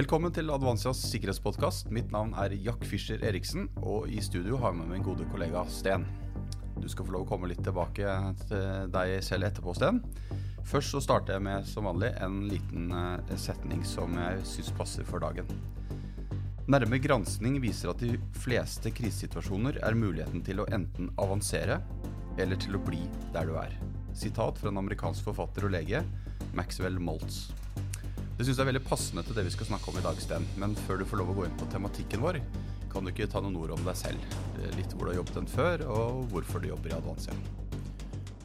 Velkommen 0.00 0.32
til 0.32 0.48
Advansias 0.48 0.96
sikkerhetspodkast. 1.10 1.90
Mitt 1.92 2.08
navn 2.08 2.30
er 2.40 2.54
Jack 2.56 2.86
Fischer 2.88 3.20
Eriksen, 3.26 3.66
og 3.84 4.06
i 4.08 4.22
studio 4.24 4.56
har 4.62 4.70
jeg 4.70 4.78
med 4.78 4.94
min 4.94 5.04
gode 5.04 5.26
kollega 5.28 5.60
Sten. 5.68 6.06
Du 6.80 6.86
skal 6.88 7.04
få 7.04 7.12
lov 7.12 7.26
å 7.26 7.28
komme 7.28 7.50
litt 7.50 7.60
tilbake 7.66 8.14
til 8.46 8.88
deg 8.94 9.12
selv 9.26 9.50
etterpå, 9.50 9.74
Sten. 9.76 10.00
Først 10.64 10.94
så 10.94 11.02
starter 11.04 11.36
jeg 11.36 11.44
med, 11.44 11.68
som 11.68 11.90
vanlig, 11.90 12.14
en 12.16 12.40
liten 12.48 12.88
eh, 12.96 13.36
setning 13.36 13.84
som 13.84 14.16
jeg 14.16 14.40
syns 14.48 14.72
passer 14.80 15.04
for 15.04 15.20
dagen. 15.20 15.52
Nærme 16.70 17.02
granskning 17.04 17.60
viser 17.60 17.92
at 17.92 18.00
de 18.00 18.16
fleste 18.40 18.96
krisesituasjoner 18.96 19.82
er 19.84 20.00
muligheten 20.00 20.40
til 20.48 20.64
å 20.64 20.70
enten 20.72 21.12
avansere 21.20 21.82
eller 22.40 22.56
til 22.56 22.80
å 22.80 22.86
bli 22.88 23.04
der 23.36 23.52
du 23.52 23.58
er. 23.60 23.76
Sitat 24.16 24.64
fra 24.64 24.72
en 24.72 24.80
amerikansk 24.80 25.28
forfatter 25.28 25.68
og 25.68 25.76
lege, 25.76 26.06
Maxwell 26.56 26.96
Moltz. 26.96 27.50
Det 28.40 28.46
syns 28.46 28.56
jeg 28.56 28.64
er 28.64 28.68
veldig 28.70 28.88
passende 28.88 29.20
til 29.28 29.36
det 29.36 29.42
vi 29.44 29.50
skal 29.52 29.66
snakke 29.68 29.90
om 29.90 29.96
i 30.00 30.02
dag, 30.06 30.20
Sten. 30.24 30.46
Men 30.56 30.72
før 30.86 31.02
du 31.02 31.04
får 31.04 31.20
lov 31.20 31.28
å 31.28 31.34
gå 31.36 31.42
inn 31.44 31.58
på 31.60 31.66
tematikken 31.68 32.22
vår, 32.24 32.38
kan 32.88 33.04
du 33.04 33.10
ikke 33.10 33.26
ta 33.28 33.42
noen 33.44 33.58
ord 33.60 33.74
om 33.74 33.82
deg 33.84 33.98
selv? 34.00 34.36
Litt 34.78 34.94
hvor 34.94 35.04
du 35.04 35.10
har 35.10 35.18
jobbet 35.18 35.36
den 35.36 35.48
før, 35.52 35.82
og 35.92 36.22
hvorfor 36.32 36.62
du 36.64 36.70
jobber 36.70 36.88
i 36.88 36.94
Advansia. 36.96 37.34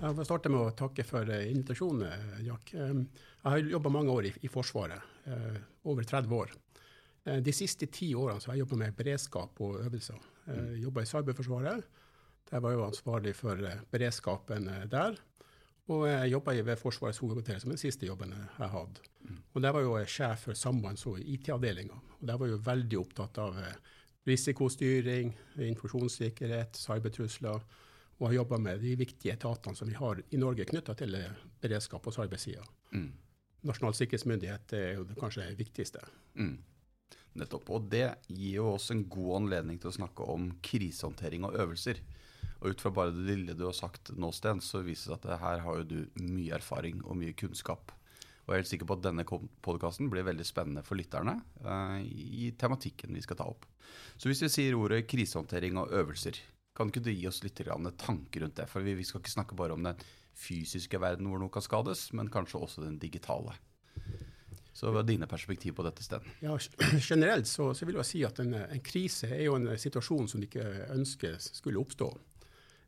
Jeg 0.01 0.17
vil 0.17 0.27
starte 0.27 0.51
med 0.51 0.59
å 0.65 0.73
takke 0.75 1.05
for 1.07 1.31
eh, 1.31 1.45
invitasjonen, 1.47 2.09
eh, 2.09 2.41
Jack. 2.49 2.73
Eh, 2.75 2.91
jeg 2.91 3.53
har 3.53 3.71
jobba 3.71 3.93
mange 3.95 4.17
år 4.17 4.27
i, 4.27 4.33
i, 4.43 4.51
Forsvaret, 4.51 5.15
over 5.87 6.11
30 6.11 6.35
år. 6.41 6.51
De 7.47 7.55
siste 7.55 7.87
ti 7.87 8.09
årene 8.19 8.43
har 8.43 8.57
jeg 8.57 8.65
jobba 8.65 8.81
med 8.83 8.99
beredskap 8.99 9.63
og 9.63 9.79
øvelser. 9.79 10.19
Jeg 10.49 10.81
jobba 10.89 11.05
i 11.05 11.11
Cyberforsvaret. 11.13 11.87
Der 12.51 12.67
var 12.67 12.75
jeg 12.75 12.83
ansvarlig 12.89 13.37
for 13.39 13.63
beredskapen 13.95 14.67
der. 14.91 15.15
Og 15.93 16.07
jeg 16.09 16.31
jobba 16.31 16.55
ved 16.65 16.79
Forsvarets 16.81 17.19
hovedkvarter, 17.21 17.59
som 17.61 17.69
den 17.69 17.77
siste 17.77 18.07
jobben 18.07 18.33
jeg 18.33 18.69
hadde. 18.69 19.03
Og 19.53 19.61
Der 19.61 19.71
var 19.71 19.81
jo 19.81 19.97
jeg 19.97 20.07
sjef 20.09 20.47
for 20.47 20.53
sambands- 20.53 21.05
og 21.07 21.19
IT-avdelinga. 21.19 21.93
Og 22.21 22.27
Der 22.27 22.37
var 22.37 22.45
jeg 22.45 22.57
jo 22.57 22.63
veldig 22.65 22.99
opptatt 22.99 23.37
av 23.37 23.57
eh, 23.57 23.75
risikostyring, 24.27 25.35
informasjonssikkerhet, 25.57 26.75
cybertrusler. 26.77 27.61
Og 28.19 28.27
har 28.27 28.33
jobba 28.33 28.57
med 28.57 28.79
de 28.79 28.95
viktige 28.95 29.33
etatene 29.33 29.75
som 29.75 29.87
vi 29.87 29.93
har 29.93 30.21
i 30.31 30.37
Norge 30.37 30.65
knytta 30.65 30.95
til 30.95 31.15
eh, 31.15 31.31
beredskap 31.61 32.01
på 32.01 32.11
cybersida. 32.15 32.63
Mm. 32.91 33.11
Nasjonal 33.65 33.93
sikkerhetsmyndighet 33.97 34.73
er 34.73 34.93
jo 34.95 35.05
kanskje 35.19 35.49
det 35.49 35.59
viktigste. 35.59 36.01
Mm. 36.33 36.57
Nettopp. 37.35 37.69
Og 37.69 37.89
det 37.91 38.07
gir 38.27 38.61
jo 38.61 38.71
oss 38.73 38.89
en 38.91 39.05
god 39.09 39.41
anledning 39.41 39.79
til 39.79 39.91
å 39.91 39.97
snakke 39.97 40.25
om 40.33 40.49
krisehåndtering 40.65 41.45
og 41.45 41.57
øvelser. 41.59 41.99
Og 42.61 42.71
ut 42.73 42.81
fra 42.81 42.93
bare 42.95 43.13
det 43.13 43.27
lille 43.27 43.55
du 43.57 43.65
har 43.67 43.75
sagt 43.75 44.13
nå, 44.15 44.31
Sten, 44.33 44.61
så 44.63 44.81
viser 44.85 45.13
det 45.13 45.33
at 45.33 45.43
her 45.43 45.61
har 45.65 45.81
jo 45.81 45.87
du 45.89 46.23
mye 46.23 46.55
erfaring 46.57 47.03
og 47.03 47.19
mye 47.19 47.35
kunnskap. 47.37 47.93
Og 48.45 48.53
jeg 48.53 48.55
er 48.55 48.61
helt 48.61 48.69
sikker 48.69 48.89
på 48.89 48.97
at 48.99 49.05
denne 49.07 49.25
podkasten 49.25 50.09
blir 50.13 50.25
veldig 50.25 50.45
spennende 50.45 50.83
for 50.85 50.99
lytterne 50.99 51.39
uh, 51.65 51.97
i 52.01 52.51
tematikken 52.57 53.15
vi 53.17 53.23
skal 53.25 53.39
ta 53.39 53.47
opp. 53.49 53.65
Så 54.17 54.29
hvis 54.29 54.43
vi 54.45 54.51
sier 54.53 54.77
ordet 54.77 55.07
krisehåndtering 55.09 55.79
og 55.81 55.93
øvelser, 55.97 56.37
kan 56.77 56.91
ikke 56.91 57.05
du 57.05 57.09
gi 57.13 57.25
oss 57.29 57.41
litt 57.43 57.57
tanker 57.97 58.43
rundt 58.43 58.59
det? 58.59 58.67
For 58.69 58.85
vi, 58.85 59.03
skal 59.03 59.23
ikke 59.23 59.33
snakke 59.33 59.57
bare 59.57 59.73
om 59.73 59.83
den 59.85 59.97
fysiske 60.35 60.99
verden 61.01 61.29
hvor 61.29 61.41
noe 61.41 61.53
kan 61.53 61.63
skades, 61.63 62.11
men 62.13 62.29
kanskje 62.29 62.61
også 62.61 62.83
den 62.83 62.99
digitale. 62.99 63.55
Så 64.75 64.91
hva 64.91 64.99
er 65.01 65.07
dine 65.07 65.27
perspektiv 65.31 65.77
på 65.77 65.85
dette 65.87 66.03
stedet? 66.03 66.27
Ja, 66.43 66.57
Generelt 67.09 67.47
så, 67.47 67.69
så 67.73 67.87
vil 67.87 67.95
jeg 68.01 68.09
si 68.09 68.23
at 68.27 68.41
en, 68.43 68.53
en, 68.59 68.83
krise 68.83 69.31
er 69.31 69.45
jo 69.47 69.55
en 69.55 69.71
situasjon 69.79 70.27
som 70.27 70.43
du 70.43 70.49
ikke 70.49 70.67
ønsker 70.91 71.39
skulle 71.39 71.79
oppstå. 71.79 72.09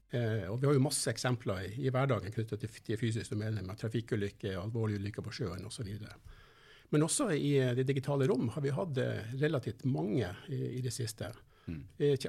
Eh, 0.10 0.46
og 0.48 0.62
Vi 0.62 0.70
har 0.70 0.78
jo 0.78 0.84
masse 0.84 1.12
eksempler 1.12 1.66
i, 1.66 1.72
i 1.88 1.92
hverdagen 1.92 2.32
knyttet 2.32 2.64
til 2.64 2.82
de 2.88 3.00
fysiske 3.00 3.36
domenene, 3.36 3.66
med 3.68 3.80
trafikkulykker, 3.80 4.60
alvorlige 4.62 5.02
ulykker 5.04 5.26
på 5.26 5.34
sjøen 5.36 5.66
osv. 5.68 5.90
Men 6.96 7.04
også 7.04 7.30
i 7.36 7.58
eh, 7.60 7.76
det 7.76 7.88
digitale 7.90 8.28
rom 8.30 8.48
har 8.56 8.64
vi 8.64 8.76
hatt 8.76 9.02
eh, 9.04 9.36
relativt 9.42 9.84
mange 9.86 10.32
i, 10.48 10.62
i 10.78 10.82
det 10.86 10.94
siste. 10.96 11.34
Mm. 11.68 11.82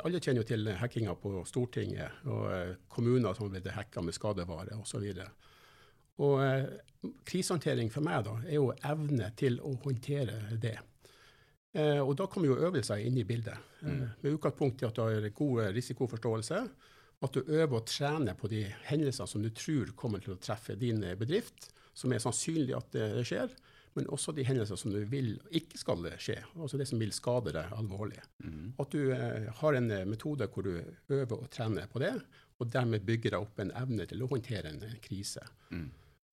Alle 0.03 0.19
kjenner 0.19 0.43
jo 0.43 0.49
til 0.49 0.71
hackinga 0.81 1.15
på 1.23 1.45
Stortinget 1.47 2.27
og 2.27 2.49
eh, 2.51 2.75
kommuner 2.91 3.37
som 3.37 3.47
har 3.47 3.55
blitt 3.55 3.71
hacka 3.77 4.03
med 4.03 4.17
skadevare 4.17 4.75
osv. 4.81 5.07
Og, 6.19 6.35
og 6.43 7.13
krisehåndtering 7.29 7.93
for 7.95 8.03
meg 8.03 8.25
da, 8.27 8.35
er 8.49 8.59
jo 8.59 8.73
evne 8.75 9.31
til 9.39 9.61
å 9.63 9.77
håndtere 9.85 10.59
det. 10.59 10.75
Eh, 11.79 12.01
og 12.03 12.17
da 12.19 12.27
kommer 12.27 12.51
jo 12.51 12.59
øvelser 12.67 13.05
inn 13.07 13.19
i 13.21 13.27
bildet. 13.29 13.67
Mm. 13.79 14.09
med 14.25 14.33
utgangspunkt 14.35 14.81
i 14.83 14.87
at 14.89 14.97
du 14.97 15.05
har 15.05 15.29
god 15.39 15.69
risikoforståelse 15.71 16.57
at 17.25 17.35
du 17.35 17.41
øver 17.43 17.81
og 17.81 17.89
trener 17.91 18.37
på 18.39 18.51
de 18.51 18.63
hendelsene 18.87 19.31
som 19.31 19.43
du 19.43 19.51
tror 19.51 19.91
kommer 19.99 20.23
til 20.23 20.37
å 20.37 20.41
treffe 20.43 20.77
din 20.79 21.03
bedrift, 21.19 21.71
som 21.99 22.13
er 22.15 22.23
sannsynlig 22.23 22.77
at 22.79 22.93
det 22.95 23.27
skjer, 23.27 23.51
men 23.99 24.09
også 24.15 24.33
de 24.37 24.45
hendelser 24.47 24.79
som 24.79 24.93
du 24.95 25.01
vil 25.11 25.33
ikke 25.59 25.81
skal 25.81 26.05
skje, 26.23 26.37
altså 26.55 26.79
det 26.79 26.87
som 26.91 27.01
vil 27.03 27.15
skade 27.15 27.55
deg 27.57 27.73
alvorlig. 27.75 28.21
Mm. 28.45 28.75
At 28.79 28.95
du 28.95 29.11
eh, 29.15 29.49
har 29.61 29.79
en 29.79 29.91
eh, 29.95 30.05
metode 30.07 30.47
hvor 30.53 30.67
du 30.67 30.77
øver 30.77 31.35
og 31.35 31.49
trener 31.55 31.89
på 31.91 32.03
det, 32.03 32.13
og 32.59 32.71
dermed 32.75 33.07
bygger 33.07 33.35
deg 33.35 33.47
opp 33.47 33.59
en 33.63 33.73
evne 33.79 34.07
til 34.11 34.23
å 34.23 34.31
håndtere 34.31 34.71
en 34.71 34.85
krise. 35.03 35.43
Mm. 35.73 35.89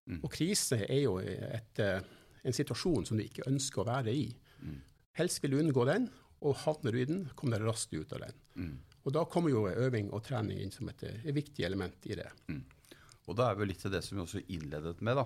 Mm. 0.06 0.20
Og 0.20 0.30
krise 0.34 0.84
er 0.86 1.02
jo 1.06 1.18
et, 1.24 1.82
eh, 1.82 2.06
en 2.46 2.58
situasjon 2.60 3.08
som 3.10 3.18
du 3.18 3.26
ikke 3.26 3.48
ønsker 3.50 3.82
å 3.82 3.90
være 3.90 4.14
i. 4.14 4.28
Mm. 4.62 4.78
Helst 5.18 5.42
vil 5.42 5.56
du 5.56 5.62
unngå 5.64 5.88
den, 5.90 6.10
og 6.46 6.60
havner 6.66 6.94
du 6.94 7.02
i 7.02 7.08
den, 7.10 7.24
kommer 7.38 7.58
deg 7.58 7.72
raskt 7.72 7.96
ut 7.96 8.14
av 8.14 8.28
den. 8.28 8.42
Og 9.06 9.14
Da 9.14 9.26
kommer 9.30 9.54
jo 9.54 9.68
øving 9.70 10.10
og 10.14 10.24
trening 10.26 10.62
inn 10.64 10.74
som 10.74 10.90
et, 10.90 11.04
et 11.04 11.36
viktig 11.36 11.66
element 11.66 12.08
i 12.10 12.18
det. 12.18 12.30
Mm. 12.50 12.64
Og 13.30 13.38
Da 13.38 13.50
er 13.50 13.60
vi 13.60 13.70
litt 13.70 13.82
til 13.82 13.94
det 13.94 14.02
som 14.06 14.18
vi 14.18 14.24
også 14.24 14.46
innledet 14.50 15.02
med. 15.06 15.18
da. 15.22 15.26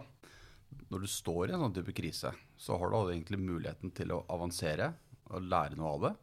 Når 0.92 1.06
du 1.06 1.08
står 1.10 1.50
i 1.50 1.56
en 1.56 1.64
sånn 1.64 1.78
type 1.80 1.96
krise, 1.96 2.34
så 2.58 2.78
har 2.78 2.92
du 2.92 2.98
egentlig 3.00 3.40
muligheten 3.42 3.94
til 3.96 4.14
å 4.14 4.26
avansere 4.30 4.92
og 5.30 5.48
lære 5.48 5.78
noe 5.80 5.94
av 5.96 6.04
det, 6.06 6.14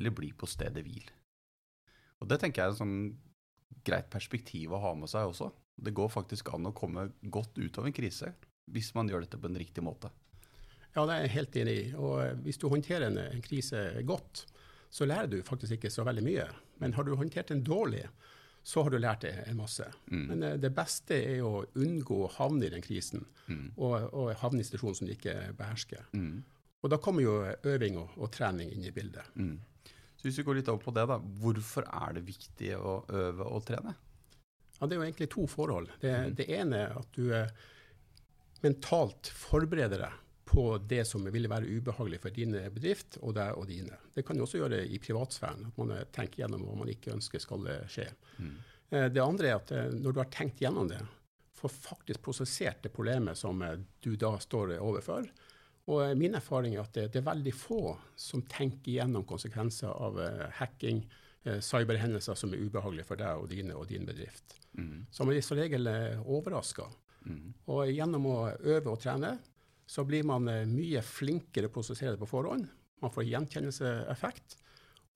eller 0.00 0.14
bli 0.14 0.32
på 0.36 0.48
stedet 0.48 0.84
hvil. 0.84 1.06
Og 2.18 2.28
Det 2.28 2.40
tenker 2.40 2.62
jeg 2.62 2.68
er 2.68 2.74
et 2.74 2.82
sånn 2.82 3.00
greit 3.86 4.10
perspektiv 4.10 4.74
å 4.74 4.82
ha 4.82 4.94
med 4.98 5.10
seg 5.10 5.30
også. 5.30 5.52
Det 5.78 5.94
går 5.94 6.10
faktisk 6.10 6.50
an 6.54 6.66
å 6.66 6.74
komme 6.74 7.12
godt 7.22 7.58
ut 7.58 7.78
av 7.78 7.86
en 7.86 7.94
krise 7.94 8.32
hvis 8.68 8.90
man 8.96 9.08
gjør 9.08 9.24
dette 9.24 9.38
på 9.40 9.48
en 9.48 9.60
riktig 9.60 9.84
måte. 9.84 10.10
Ja, 10.96 11.04
det 11.06 11.14
er 11.14 11.22
jeg 11.22 11.34
helt 11.36 11.58
enig 11.62 11.76
i. 11.78 11.84
Og 11.94 12.42
hvis 12.44 12.58
du 12.60 12.66
håndterer 12.68 13.06
en, 13.06 13.20
en 13.22 13.44
krise 13.44 14.02
godt, 14.08 14.46
så 14.90 15.06
lærer 15.08 15.30
du 15.30 15.38
faktisk 15.44 15.76
ikke 15.76 15.92
så 15.92 16.04
veldig 16.06 16.24
mye. 16.24 16.48
Men 16.82 16.94
har 16.96 17.04
du 17.04 17.14
håndtert 17.18 17.52
den 17.52 17.64
dårlig, 17.64 18.06
så 18.62 18.82
har 18.84 18.92
du 18.92 18.98
lært 19.00 19.24
en 19.28 19.56
masse. 19.56 19.86
Mm. 20.10 20.24
Men 20.30 20.42
eh, 20.42 20.58
det 20.60 20.70
beste 20.76 21.16
er 21.16 21.44
å 21.46 21.64
unngå 21.78 22.22
å 22.24 22.30
havne 22.38 22.66
i 22.66 22.72
den 22.72 22.84
krisen, 22.84 23.24
mm. 23.46 23.64
og, 23.76 23.94
og, 24.12 24.32
havne 24.42 24.60
i 24.60 24.64
en 24.64 24.68
situasjon 24.68 24.98
som 25.00 25.08
du 25.08 25.14
ikke 25.14 25.36
behersker. 25.58 26.08
Mm. 26.12 26.42
Og 26.82 26.92
da 26.92 26.98
kommer 27.02 27.24
jo 27.24 27.38
øving 27.66 27.98
og, 28.00 28.12
og 28.18 28.30
trening 28.34 28.70
inn 28.74 28.84
i 28.86 28.94
bildet. 28.94 29.32
Mm. 29.34 29.56
Så 30.18 30.26
Hvis 30.26 30.40
vi 30.40 30.44
går 30.46 30.60
litt 30.60 30.68
over 30.70 30.82
på 30.82 30.94
det, 30.96 31.06
da. 31.10 31.18
Hvorfor 31.42 31.86
er 31.86 32.14
det 32.16 32.26
viktig 32.26 32.74
å 32.76 33.00
øve 33.06 33.46
og 33.46 33.64
trene? 33.66 33.94
Ja, 34.78 34.86
Det 34.86 34.94
er 34.94 35.00
jo 35.00 35.06
egentlig 35.06 35.30
to 35.34 35.46
forhold. 35.50 35.90
Det, 36.02 36.14
mm. 36.14 36.38
det 36.38 36.48
ene 36.58 36.84
er 36.86 36.96
at 36.98 37.18
du 37.18 37.32
mentalt 38.62 39.30
forbereder 39.30 40.02
deg 40.02 40.24
på 40.48 40.64
det 40.88 41.02
som 41.04 41.26
ville 41.28 41.50
være 41.50 41.68
ubehagelig 41.68 42.22
for 42.22 42.32
din 42.32 42.56
bedrift 42.72 43.18
og 43.20 43.34
deg 43.36 43.58
og 43.58 43.68
dine. 43.68 43.98
Det 44.14 44.24
kan 44.24 44.38
du 44.38 44.46
også 44.46 44.62
gjøre 44.62 44.80
i 44.88 45.00
privatsfæren, 45.02 45.66
at 45.68 45.80
man 45.80 45.92
tenker 46.14 46.42
gjennom 46.42 46.64
hva 46.64 46.78
man 46.80 46.92
ikke 46.92 47.12
ønsker 47.12 47.42
skal 47.42 47.68
skje. 47.92 48.08
Mm. 48.40 48.54
Eh, 48.90 49.08
det 49.12 49.22
andre 49.22 49.50
er 49.50 49.58
at 49.58 49.72
eh, 49.74 49.92
når 49.92 50.14
du 50.14 50.22
har 50.22 50.32
tenkt 50.32 50.62
gjennom 50.62 50.88
det, 50.90 51.00
får 51.58 51.74
faktisk 51.74 52.22
prosessert 52.24 52.82
det 52.84 52.92
problemet 52.94 53.38
som 53.38 53.60
eh, 53.62 53.78
du 54.04 54.14
da 54.16 54.34
står 54.40 54.78
overfor. 54.78 55.28
Og 55.88 56.18
min 56.20 56.36
erfaring 56.36 56.76
er 56.76 56.84
at 56.84 56.94
det, 56.96 57.08
det 57.14 57.22
er 57.22 57.30
veldig 57.30 57.54
få 57.56 57.82
som 58.18 58.44
tenker 58.48 58.98
gjennom 58.98 59.24
konsekvenser 59.28 59.88
av 59.88 60.18
hacking, 60.58 61.00
cyberhendelser 61.64 62.36
som 62.36 62.52
er 62.52 62.60
ubehagelige 62.60 63.08
for 63.08 63.16
deg 63.16 63.40
og 63.40 63.46
dine 63.48 63.72
og 63.72 63.86
din 63.88 64.04
bedrift. 64.04 64.58
Mm. 64.76 65.06
Så 65.08 65.24
man 65.24 65.32
er 65.32 65.46
som 65.46 65.56
regel 65.56 65.88
overraska. 66.28 66.84
Mm. 67.24 67.54
Og 67.72 67.88
gjennom 67.88 68.26
å 68.28 68.36
øve 68.52 68.92
og 68.92 69.00
trene, 69.00 69.38
så 69.88 70.04
blir 70.04 70.26
man 70.28 70.48
eh, 70.52 70.66
mye 70.68 71.00
flinkere 71.04 71.70
å 71.70 71.72
prosessere 71.72 72.12
det 72.14 72.20
på 72.20 72.28
forhånd. 72.28 72.66
Man 73.00 73.12
får 73.14 73.24
gjenkjennelseseffekt. 73.30 74.58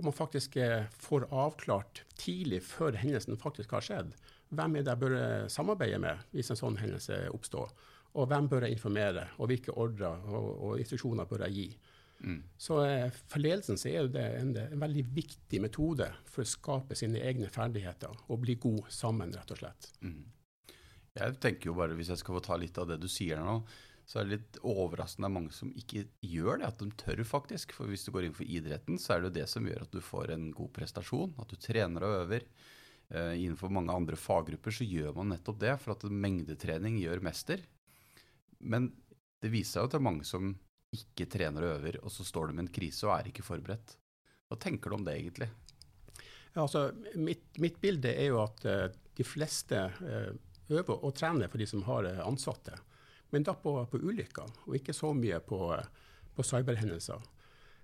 Og 0.01 0.07
man 0.09 0.17
faktisk 0.17 0.57
eh, 0.57 0.87
får 1.03 1.29
avklart 1.29 2.03
tidlig, 2.17 2.63
før 2.65 2.97
hendelsen 2.97 3.37
faktisk 3.41 3.75
har 3.77 3.85
skjedd, 3.85 4.15
hvem 4.53 4.79
er 4.79 4.87
det 4.87 4.95
jeg 4.95 5.03
bør 5.03 5.17
eh, 5.19 5.49
samarbeide 5.53 6.01
med 6.01 6.25
hvis 6.33 6.53
en 6.53 6.61
sånn 6.61 6.81
hendelse 6.81 7.27
oppstår. 7.37 7.75
Og 8.17 8.29
hvem 8.29 8.49
bør 8.49 8.67
jeg 8.67 8.79
informere, 8.79 9.27
og 9.41 9.53
hvilke 9.53 9.77
ordrer 9.77 10.25
og, 10.33 10.49
og 10.65 10.81
instruksjoner 10.81 11.29
bør 11.29 11.47
jeg 11.47 11.59
gi. 11.59 11.69
Mm. 12.23 12.41
Så 12.61 12.77
For 13.27 13.43
ledelsen 13.43 13.81
så 13.81 13.91
er 13.91 14.11
det 14.15 14.25
en, 14.39 14.53
en, 14.57 14.81
veldig 14.81 15.05
viktig 15.13 15.59
metode 15.65 16.07
for 16.29 16.45
å 16.45 16.49
skape 16.49 16.97
sine 16.97 17.21
egne 17.21 17.49
ferdigheter 17.53 18.13
og 18.29 18.45
bli 18.45 18.57
god 18.63 18.89
sammen, 18.95 19.33
rett 19.37 19.53
og 19.53 19.61
slett. 19.61 19.89
Mm. 20.05 20.21
Jeg 21.19 21.41
tenker 21.45 21.69
jo 21.69 21.77
bare, 21.77 21.97
Hvis 21.99 22.13
jeg 22.13 22.21
skal 22.23 22.39
få 22.39 22.45
ta 22.45 22.57
litt 22.61 22.79
av 22.81 22.89
det 22.89 23.01
du 23.03 23.09
sier 23.11 23.41
nå, 23.43 23.59
så 24.09 24.19
er 24.19 24.27
det 24.27 24.37
litt 24.37 24.59
overraskende 24.67 25.31
mange 25.33 25.55
som 25.55 25.71
ikke 25.79 26.05
gjør 26.27 26.61
det. 26.61 26.69
At 26.69 26.83
de 26.83 26.89
tør, 26.99 27.23
faktisk. 27.27 27.75
For 27.77 27.91
hvis 27.91 28.05
du 28.07 28.13
går 28.15 28.27
inn 28.27 28.37
for 28.37 28.49
idretten, 28.49 28.99
så 29.01 29.15
er 29.15 29.23
det 29.23 29.31
jo 29.31 29.37
det 29.39 29.49
som 29.51 29.69
gjør 29.69 29.87
at 29.87 29.95
du 29.95 30.03
får 30.05 30.35
en 30.35 30.49
god 30.57 30.73
prestasjon. 30.77 31.37
At 31.43 31.53
du 31.53 31.61
trener 31.61 32.07
og 32.07 32.17
øver. 32.25 32.47
Uh, 33.13 33.35
innenfor 33.37 33.73
mange 33.73 33.93
andre 33.95 34.17
faggrupper 34.17 34.73
så 34.73 34.89
gjør 34.89 35.15
man 35.19 35.33
nettopp 35.35 35.59
det, 35.61 35.73
for 35.83 35.95
at 35.95 36.07
mengdetrening 36.09 36.99
gjør 37.03 37.25
mester. 37.25 37.63
Men 38.59 38.91
det 39.43 39.51
viser 39.53 39.77
seg 39.77 39.83
jo 39.83 39.89
at 39.89 39.95
det 39.95 40.01
er 40.01 40.09
mange 40.11 40.29
som 40.29 40.55
ikke 40.93 41.29
trener 41.33 41.67
og 41.67 41.75
øver, 41.79 41.99
og 42.05 42.13
så 42.13 42.25
står 42.25 42.51
de 42.51 42.57
med 42.57 42.67
en 42.67 42.75
krise 42.75 43.07
og 43.09 43.15
er 43.17 43.29
ikke 43.31 43.45
forberedt. 43.45 43.97
Hva 44.49 44.59
tenker 44.61 44.93
du 44.93 44.99
om 44.99 45.05
det, 45.07 45.17
egentlig? 45.19 45.49
Ja, 46.53 46.65
altså, 46.67 46.91
mitt, 47.17 47.47
mitt 47.61 47.79
bilde 47.81 48.13
er 48.13 48.33
jo 48.33 48.43
at 48.45 48.65
uh, 48.69 48.87
de 49.17 49.25
fleste 49.25 49.87
uh, 49.89 50.33
øver 50.73 50.97
og 50.99 51.15
trener 51.17 51.53
for 51.53 51.61
de 51.61 51.69
som 51.69 51.85
har 51.89 52.09
ansatte, 52.25 52.77
men 53.33 53.45
da 53.47 53.55
på, 53.59 53.77
på 53.91 54.01
ulykker, 54.01 54.51
og 54.67 54.77
ikke 54.77 54.95
så 54.97 55.13
mye 55.17 55.41
på, 55.45 55.61
på 56.37 56.45
cyberhendelser. 56.47 57.23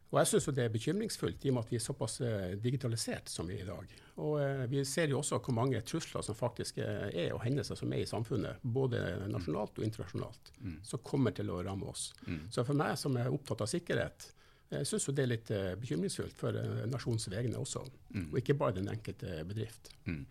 Og 0.09 0.17
jeg 0.23 0.29
syns 0.31 0.47
det 0.57 0.65
er 0.65 0.73
bekymringsfullt, 0.73 1.43
i 1.45 1.51
og 1.51 1.59
med 1.59 1.67
at 1.67 1.73
vi 1.73 1.77
er 1.77 1.85
såpass 1.85 2.15
eh, 2.25 2.55
digitalisert 2.65 3.29
som 3.29 3.49
vi 3.51 3.59
er 3.59 3.67
i 3.67 3.69
dag. 3.69 3.91
Og 4.25 4.39
eh, 4.41 4.63
Vi 4.73 4.85
ser 4.89 5.13
jo 5.13 5.19
også 5.19 5.37
hvor 5.45 5.57
mange 5.57 5.83
trusler 5.85 6.25
som 6.25 6.37
faktisk 6.37 6.79
eh, 6.81 7.11
er, 7.13 7.35
og 7.37 7.43
hendelser 7.45 7.77
som 7.77 7.93
er 7.93 8.05
i 8.05 8.09
samfunnet, 8.09 8.63
både 8.63 9.03
nasjonalt 9.29 9.77
og 9.77 9.85
internasjonalt, 9.85 10.53
mm. 10.61 10.79
som 10.89 11.03
kommer 11.05 11.37
til 11.37 11.53
å 11.53 11.61
ramme 11.65 11.91
oss. 11.93 12.09
Mm. 12.25 12.47
Så 12.55 12.65
for 12.65 12.81
meg 12.81 12.97
som 13.01 13.21
er 13.21 13.29
opptatt 13.33 13.67
av 13.67 13.69
sikkerhet, 13.69 14.31
jeg 14.73 14.89
syns 14.89 15.11
det 15.17 15.25
er 15.25 15.31
litt 15.31 15.51
bekymringsfullt 15.81 16.37
for 16.37 16.57
nasjonens 16.93 17.25
vegne 17.33 17.57
også, 17.57 17.87
mm. 18.13 18.27
og 18.27 18.41
ikke 18.41 18.57
bare 18.61 18.77
den 18.77 18.91
enkelte 18.93 19.39
bedrift. 19.49 19.93
Mm. 20.05 20.27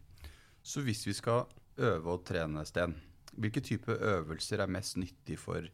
Så 0.62 0.84
hvis 0.86 1.06
vi 1.08 1.16
skal 1.18 1.48
øve 1.82 2.18
og 2.18 2.26
trene, 2.26 2.62
Sten, 2.70 2.94
hvilke 3.38 3.62
type 3.62 3.94
øvelser 3.94 4.64
er 4.64 4.72
mest 4.72 4.98
nyttig 4.98 5.38
for 5.40 5.66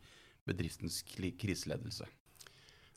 bedriftens 0.48 1.01
kriseledelse? 1.07 2.07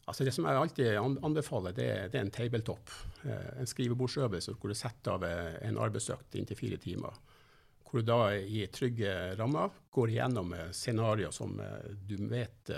Altså 0.06 0.22
det 0.22 0.32
som 0.36 0.46
jeg 0.46 0.58
alltid 0.60 0.98
anbefaler, 1.02 1.74
det, 1.74 1.86
det 2.12 2.20
er 2.20 2.26
en 2.28 2.34
tabletop. 2.34 2.92
Eh, 3.26 3.48
en 3.58 3.66
skrivebordsøvelse 3.66 4.54
hvor 4.54 4.70
du 4.70 4.78
setter 4.78 5.16
av 5.16 5.26
eh, 5.26 5.56
en 5.66 5.80
arbeidsøkt 5.82 6.38
inntil 6.38 6.58
fire 6.58 6.78
timer. 6.82 7.16
Hvor 7.86 8.02
du 8.02 8.06
da 8.06 8.20
i 8.38 8.62
trygge 8.70 9.34
rammer 9.38 9.74
går 9.94 10.14
igjennom 10.14 10.54
eh, 10.54 10.70
scenarioer 10.70 11.34
som 11.34 11.58
du 12.06 12.16
vet 12.30 12.70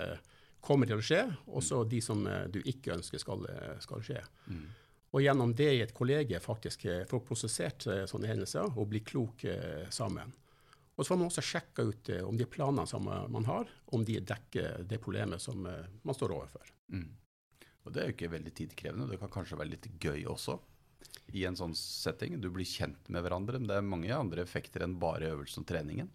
kommer 0.64 0.88
til 0.88 1.00
å 1.00 1.04
skje, 1.04 1.20
og 1.52 1.62
så 1.64 1.82
de 1.88 2.00
som 2.02 2.24
du 2.52 2.58
ikke 2.64 2.96
ønsker 2.96 3.20
skal, 3.20 3.44
skal 3.80 4.02
skje. 4.04 4.22
Mm. 4.48 4.64
Og 5.12 5.22
gjennom 5.22 5.52
det 5.56 5.68
i 5.76 5.84
et 5.84 5.94
kollege 5.96 6.40
faktisk 6.44 6.84
få 7.08 7.20
prosessert 7.24 7.86
sånne 8.10 8.28
hendelser 8.28 8.66
og 8.74 8.88
bli 8.90 9.00
klok 9.06 9.46
sammen. 9.94 10.34
Og 10.98 11.06
så 11.06 11.12
får 11.12 11.18
man 11.20 11.30
også 11.30 11.44
sjekka 11.46 11.84
ut 11.86 12.10
om 12.26 12.36
de 12.36 12.46
planene 12.50 12.84
som 12.90 13.06
man 13.06 13.46
har, 13.46 13.70
om 13.94 14.02
de 14.04 14.18
dekker 14.18 14.82
det 14.90 14.98
problemet 14.98 15.40
som 15.40 15.62
man 15.62 16.16
står 16.16 16.34
overfor. 16.34 16.72
Mm. 16.90 17.06
Og 17.86 17.94
det 17.94 18.02
er 18.02 18.10
jo 18.10 18.16
ikke 18.16 18.32
veldig 18.32 18.54
tidkrevende. 18.58 19.06
Det 19.08 19.20
kan 19.22 19.30
kanskje 19.32 19.60
være 19.60 19.72
litt 19.76 19.86
gøy 20.02 20.26
også 20.28 20.58
i 21.38 21.44
en 21.48 21.56
sånn 21.56 21.74
setting. 21.76 22.36
Du 22.40 22.50
blir 22.52 22.68
kjent 22.68 23.08
med 23.12 23.24
hverandre. 23.24 23.60
Men 23.60 23.70
det 23.70 23.78
er 23.78 23.86
mange 23.86 24.10
andre 24.12 24.44
effekter 24.44 24.84
enn 24.84 24.98
bare 25.00 25.30
øvelsen 25.32 25.64
og 25.64 25.70
treningen. 25.70 26.10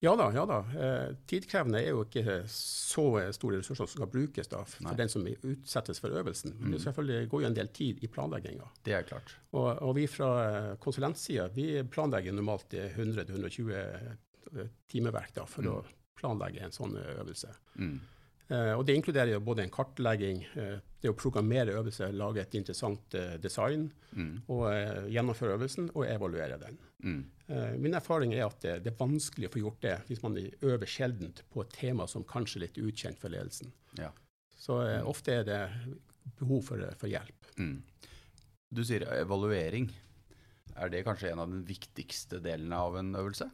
Ja 0.00 0.14
da. 0.16 0.30
ja 0.32 0.46
da. 0.48 0.58
Eh, 0.80 1.10
tidkrevende 1.28 1.82
er 1.82 1.90
jo 1.92 2.04
ikke 2.06 2.38
så 2.48 3.04
store 3.36 3.58
ressurser 3.60 3.84
som 3.84 3.98
skal 3.98 4.08
brukes 4.08 4.48
da, 4.48 4.62
for 4.64 4.86
Nei. 4.86 4.94
den 4.96 5.12
som 5.12 5.26
utsettes 5.28 6.00
for 6.00 6.16
øvelsen. 6.16 6.54
Men 6.56 6.72
det 6.72 6.80
mm. 6.80 6.84
selvfølgelig 6.86 7.28
går 7.32 7.44
jo 7.44 7.50
en 7.50 7.58
del 7.58 7.68
tid 7.76 8.00
i 8.00 8.08
planlegginga. 8.08 8.70
Det 8.86 8.96
er 8.96 9.04
klart. 9.08 9.34
Og, 9.52 9.68
og 9.76 9.92
vi 9.98 10.06
fra 10.08 10.30
konsulentsida 10.80 11.50
planlegger 11.92 12.32
normalt 12.32 12.72
100-120 12.80 13.74
eh, 13.76 14.72
timeverk 14.88 15.36
da, 15.36 15.44
for 15.44 15.68
mm. 15.68 15.74
å 15.74 16.16
planlegge 16.20 16.64
en 16.64 16.74
sånn 16.74 16.96
øvelse. 16.96 17.52
Mm. 17.76 17.98
Uh, 18.50 18.74
og 18.74 18.84
Det 18.86 18.96
inkluderer 18.98 19.30
jo 19.30 19.42
både 19.46 19.62
en 19.62 19.70
kartlegging, 19.70 20.40
uh, 20.58 20.78
det 21.00 21.10
å 21.12 21.16
programmere 21.16 21.76
øvelser, 21.78 22.14
lage 22.16 22.42
et 22.42 22.56
interessant 22.58 23.14
uh, 23.14 23.36
design, 23.42 23.86
mm. 24.10 24.32
og 24.50 24.64
gjennomføre 25.12 25.54
øvelsen 25.54 25.92
og 25.94 26.06
evaluere 26.08 26.58
den. 26.60 26.78
Mm. 27.00 27.20
min 27.80 27.96
erfaring 27.96 28.34
er 28.36 28.42
at 28.44 28.58
det, 28.60 28.72
det, 28.84 28.90
er 28.90 28.98
vanskelig 28.98 29.48
å 29.48 29.52
få 29.54 29.60
gjort 29.62 29.78
det 29.80 29.94
hvis 30.10 30.18
man 30.20 30.34
øver 30.36 30.90
sjeldent 30.90 31.38
på 31.48 31.62
et 31.62 31.70
tema 31.72 32.04
som 32.04 32.26
kanskje 32.28 32.58
er 32.58 32.64
litt 32.66 32.76
ukjent 32.76 33.16
for 33.22 33.32
ledelsen. 33.32 33.72
Ja. 33.96 34.10
Så 34.52 34.76
mm. 34.84 35.08
ofte 35.08 35.38
er 35.38 35.46
det 35.48 35.60
behov 36.36 36.66
for, 36.68 36.84
for 37.00 37.08
hjelp. 37.08 37.48
Mm. 37.56 37.78
Du 38.70 38.84
sier 38.84 39.06
evaluering. 39.16 39.88
Er 40.76 40.92
det 40.92 41.06
kanskje 41.06 41.32
en 41.32 41.40
av 41.42 41.50
de 41.50 41.62
viktigste 41.66 42.42
delene 42.44 42.78
av 42.78 43.00
en 43.00 43.14
øvelse? 43.16 43.48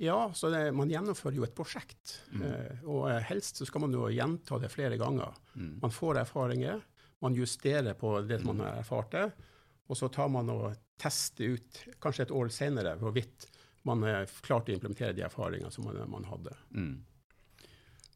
Ja, 0.00 0.30
så 0.34 0.50
det, 0.50 0.60
man 0.78 0.90
gjennomfører 0.92 1.40
jo 1.40 1.44
et 1.46 1.56
prosjekt. 1.58 2.20
Mm. 2.30 2.42
Eh, 2.46 2.82
og 2.86 3.08
eh, 3.10 3.18
helst 3.32 3.58
så 3.58 3.66
skal 3.66 3.82
man 3.82 3.96
jo 3.96 4.06
gjenta 4.14 4.60
det 4.62 4.70
flere 4.70 4.98
ganger. 5.00 5.34
Mm. 5.58 5.72
Man 5.82 5.94
får 5.94 6.20
erfaringer, 6.22 6.84
man 7.24 7.34
justerer 7.34 7.98
på 7.98 8.12
det 8.22 8.38
man 8.46 8.62
har 8.62 8.78
erfart, 8.78 9.16
det, 9.16 9.48
og 9.88 9.98
så 9.98 10.10
tar 10.14 10.30
man 10.30 10.52
og 10.54 10.70
tester 11.00 11.56
ut, 11.56 11.82
kanskje 12.02 12.28
et 12.28 12.34
år 12.34 12.50
senere, 12.54 12.94
hvorvidt 13.00 13.48
man 13.88 14.04
er 14.06 14.30
klart 14.44 14.70
å 14.70 14.74
implementere 14.74 15.16
de 15.16 15.24
erfaringene 15.26 15.72
som 15.74 15.88
man, 15.88 15.98
man 16.10 16.26
hadde. 16.28 16.54
Mm. 16.74 16.94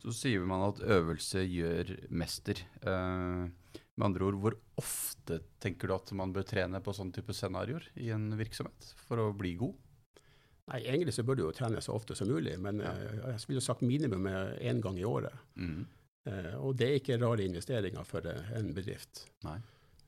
Så 0.02 0.14
sier 0.18 0.46
man 0.46 0.68
at 0.68 0.82
øvelse 0.82 1.42
gjør 1.46 1.96
mester. 2.14 2.62
Eh, 2.82 3.50
med 3.92 4.06
andre 4.06 4.30
ord, 4.30 4.38
hvor 4.42 4.56
ofte 4.80 5.42
tenker 5.62 5.90
du 5.90 5.96
at 5.98 6.14
man 6.18 6.30
bør 6.34 6.46
trene 6.46 6.80
på 6.82 6.94
sånne 6.96 7.14
type 7.18 7.34
scenarioer 7.36 7.90
i 8.00 8.12
en 8.14 8.30
virksomhet 8.38 8.94
for 9.02 9.20
å 9.20 9.32
bli 9.36 9.56
god? 9.60 9.74
Nei, 10.70 10.84
Egentlig 10.86 11.14
så 11.16 11.24
bør 11.26 11.38
du 11.38 11.44
jo 11.46 11.54
trene 11.56 11.82
så 11.82 11.94
ofte 11.96 12.14
som 12.18 12.30
mulig, 12.30 12.54
men 12.62 12.80
ja. 12.84 12.92
uh, 12.94 13.32
jeg 13.32 13.50
ville 13.50 13.64
sagt 13.64 13.82
minimum 13.86 14.28
én 14.28 14.82
gang 14.82 14.98
i 15.00 15.06
året. 15.06 15.34
Mm. 15.58 15.84
Uh, 16.28 16.54
og 16.62 16.76
det 16.78 16.88
er 16.88 17.00
ikke 17.00 17.18
rare 17.18 17.46
investeringer 17.48 18.06
for 18.06 18.26
uh, 18.30 18.52
en 18.58 18.70
bedrift. 18.76 19.26
Nei. 19.46 19.58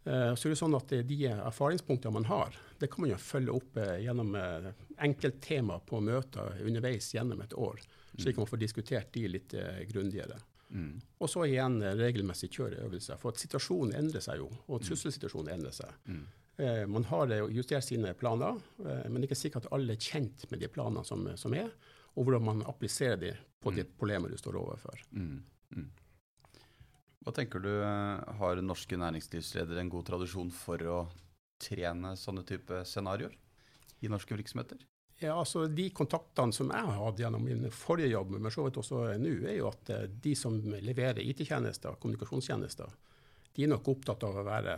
så 0.05 0.37
er 0.37 0.53
det 0.53 0.59
sånn 0.61 0.75
at 0.77 0.91
De 1.09 1.17
erfaringspunktene 1.33 2.13
man 2.13 2.27
har, 2.29 2.57
det 2.77 2.91
kan 2.93 3.01
man 3.01 3.15
jo 3.15 3.17
følge 3.17 3.55
opp 3.57 3.79
gjennom 4.05 4.35
enkelttema 5.01 5.79
på 5.89 6.03
møter 6.05 6.59
underveis 6.61 7.09
gjennom 7.15 7.41
et 7.41 7.55
år, 7.57 7.81
slik 8.13 8.35
at 8.35 8.43
man 8.43 8.51
får 8.51 8.61
diskutert 8.61 9.09
de 9.17 9.23
litt 9.33 9.55
grundigere. 9.89 10.37
Mm. 10.77 10.99
Og 11.25 11.31
så 11.33 11.47
igjen 11.49 11.79
regelmessig 11.97 12.51
kjøre 12.53 12.83
øvelser. 12.85 13.17
For 13.23 13.41
situasjonen 13.41 13.97
endrer 13.97 14.21
seg 14.27 14.43
jo, 14.43 14.51
og 14.67 14.83
mm. 14.83 14.85
trusselsituasjonen 14.91 15.55
endrer 15.57 15.73
seg. 15.81 15.97
Eh, 16.57 16.87
man 16.87 17.05
har 17.05 17.27
justert 17.51 17.85
sine 17.85 18.15
planer, 18.15 18.61
eh, 18.79 19.05
men 19.11 19.19
det 19.19 19.27
er 19.27 19.31
ikke 19.33 19.41
sikkert 19.41 19.67
at 19.67 19.75
alle 19.75 19.97
er 19.97 20.07
kjent 20.07 20.47
med 20.53 20.63
de 20.63 20.71
planene 20.71 21.03
som, 21.07 21.27
som 21.39 21.55
er, 21.59 21.73
og 22.15 22.29
hvordan 22.29 22.47
man 22.47 22.63
appliserer 22.71 23.19
de 23.19 23.33
på 23.63 23.73
mm. 23.73 23.77
de 23.81 23.85
problemer 23.99 24.31
du 24.31 24.39
står 24.39 24.61
overfor. 24.61 25.03
Mm. 25.11 25.43
Mm. 25.75 25.91
Hva 27.25 27.35
tenker 27.35 27.65
du, 27.65 27.73
eh, 27.83 28.39
Har 28.39 28.63
norske 28.63 28.99
næringslivsledere 29.01 29.83
en 29.83 29.91
god 29.91 30.07
tradisjon 30.13 30.55
for 30.55 30.79
å 30.87 30.99
trene 31.59 32.15
sånne 32.19 32.47
type 32.47 32.85
scenarioer 32.87 33.35
i 34.05 34.11
norske 34.13 34.37
virksomheter? 34.39 34.79
Ja, 35.19 35.35
altså 35.39 35.67
De 35.71 35.89
kontaktene 35.95 36.55
som 36.55 36.71
jeg 36.71 36.87
har 36.87 37.01
hatt 37.01 37.19
gjennom 37.19 37.43
min 37.47 37.67
forrige 37.73 38.13
jobb, 38.13 38.35
men 38.37 38.53
så 38.53 38.67
vidt 38.67 38.79
også 38.79 39.07
nå, 39.19 39.39
er 39.43 39.59
jo 39.59 39.71
at 39.71 39.91
de 40.23 40.35
som 40.39 40.59
leverer 40.63 41.23
IT-tjenester, 41.23 41.97
kommunikasjonstjenester, 42.03 42.91
de 43.55 43.63
er 43.65 43.71
nok 43.71 43.89
opptatt 43.95 44.27
av 44.27 44.39
å 44.39 44.47
være 44.47 44.75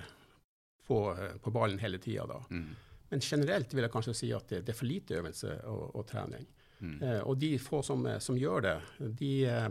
på, 0.87 1.01
på 1.43 1.53
ballen 1.55 1.79
hele 1.83 1.99
tida. 2.03 2.39
Mm. 2.51 2.69
Men 3.09 3.23
generelt 3.23 3.75
vil 3.75 3.87
jeg 3.87 3.93
kanskje 3.93 4.15
si 4.19 4.31
at 4.35 4.49
det, 4.51 4.63
det 4.67 4.75
er 4.75 4.79
for 4.79 4.91
lite 4.91 5.19
øvelse 5.21 5.59
og, 5.71 5.85
og 5.95 6.07
trening. 6.09 6.47
Mm. 6.79 6.97
Eh, 7.03 7.21
og 7.21 7.39
de 7.41 7.53
få 7.63 7.83
som, 7.87 8.07
som 8.21 8.39
gjør 8.39 8.65
det, 8.67 8.77
de 9.21 9.33
eh, 9.49 9.69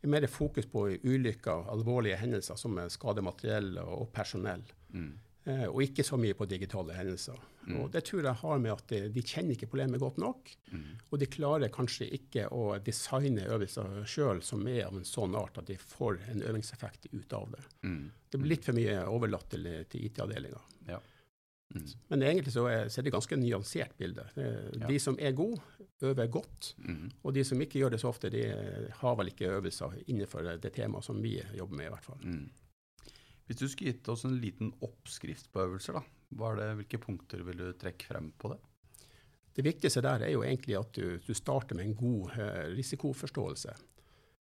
er 0.00 0.12
mer 0.12 0.26
fokus 0.30 0.66
på 0.70 0.86
ulykker, 1.04 1.68
alvorlige 1.72 2.18
hendelser 2.20 2.58
som 2.60 2.78
skader 2.90 3.24
materiell 3.24 3.74
og, 3.82 4.08
personell. 4.14 4.64
Mm. 4.94 5.12
Eh, 5.50 5.66
og 5.68 5.82
ikke 5.84 6.04
så 6.06 6.18
mye 6.20 6.36
på 6.36 6.46
digitale 6.48 6.94
hendelser. 6.96 7.38
Mm. 7.66 7.76
Og 7.82 7.90
Det 7.92 8.02
tror 8.06 8.24
jeg 8.24 8.40
har 8.42 8.62
med 8.62 8.72
at 8.72 8.86
de, 8.92 9.00
de 9.12 9.22
kjenner 9.24 9.56
ikke 9.56 9.70
problemet 9.70 10.02
godt 10.02 10.18
nok. 10.22 10.50
Mm. 10.70 10.88
Og 11.10 11.20
de 11.20 11.30
klarer 11.30 11.72
kanskje 11.74 12.08
ikke 12.16 12.46
å 12.54 12.74
designe 12.84 13.46
øvelser 13.48 14.02
sjøl 14.08 14.42
som 14.46 14.66
er 14.70 14.86
av 14.86 14.98
en 14.98 15.06
sånn 15.06 15.36
art 15.38 15.60
at 15.60 15.70
de 15.70 15.78
får 15.80 16.20
en 16.32 16.44
øvingseffekt 16.50 17.10
ut 17.12 17.36
av 17.36 17.54
det. 17.56 17.64
Mm. 17.86 18.04
Det 18.30 18.40
blir 18.40 18.54
litt 18.54 18.68
for 18.68 18.76
mye 18.76 19.00
overlatt 19.10 19.50
til, 19.54 19.70
til 19.90 20.06
IT-avdelinga. 20.10 20.62
Ja. 20.90 21.00
Mm. 21.70 21.84
Men 22.10 22.24
egentlig 22.26 22.54
så 22.54 22.64
er, 22.66 22.88
så 22.90 23.00
er, 23.00 23.06
det 23.06 23.14
ganske 23.14 23.36
nyansert 23.38 23.92
bilde. 23.98 24.24
De 24.34 24.96
ja. 24.96 25.02
som 25.02 25.18
er 25.22 25.36
gode, 25.38 25.60
øver 26.02 26.30
godt. 26.32 26.72
Mm. 26.82 27.10
Og 27.22 27.34
de 27.36 27.44
som 27.46 27.60
ikke 27.62 27.78
gjør 27.78 27.94
det 27.94 28.00
så 28.02 28.10
ofte, 28.10 28.30
de 28.32 28.42
har 29.02 29.18
vel 29.20 29.30
ikke 29.30 29.52
øvelser 29.58 30.00
innenfor 30.08 30.48
det 30.62 30.72
temaet 30.74 31.06
som 31.06 31.20
vi 31.22 31.36
jobber 31.38 31.78
med, 31.78 31.86
i 31.86 31.94
hvert 31.94 32.08
fall. 32.08 32.24
Hvis 33.50 33.58
du 33.58 33.66
skulle 33.66 33.90
gitt 33.90 34.08
oss 34.12 34.22
en 34.28 34.36
liten 34.38 34.68
oppskrift 34.86 35.48
på 35.50 35.64
øvelser, 35.64 35.96
da, 35.98 36.50
det, 36.54 36.66
hvilke 36.78 37.00
punkter 37.02 37.40
vil 37.42 37.58
du 37.58 37.72
trekke 37.74 38.06
frem 38.06 38.28
på 38.38 38.52
det? 38.52 38.60
Det 39.56 39.64
viktigste 39.66 40.04
der 40.06 40.22
er 40.22 40.30
jo 40.30 40.44
egentlig 40.46 40.76
at 40.78 40.92
du, 40.94 41.16
du 41.18 41.32
starter 41.34 41.74
med 41.74 41.88
en 41.88 41.96
god 41.98 42.36
eh, 42.38 42.68
risikoforståelse. 42.76 43.74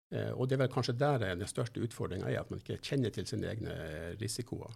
Eh, 0.09 0.31
og 0.33 0.49
det 0.49 0.57
er 0.57 0.63
vel 0.63 0.73
kanskje 0.73 0.97
der 0.97 1.21
den 1.27 1.45
største 1.45 1.85
utfordringa 1.85 2.31
er, 2.31 2.39
at 2.41 2.49
man 2.49 2.63
ikke 2.63 2.79
kjenner 2.81 3.13
til 3.13 3.29
sine 3.29 3.53
egne 3.53 3.77
eh, 3.77 4.09
risikoer. 4.17 4.73